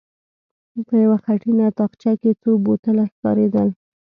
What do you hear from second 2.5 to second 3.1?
بوتله